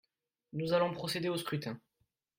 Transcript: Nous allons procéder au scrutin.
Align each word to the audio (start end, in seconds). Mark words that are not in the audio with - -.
Nous 0.53 0.73
allons 0.73 0.93
procéder 0.93 1.29
au 1.29 1.37
scrutin. 1.37 1.79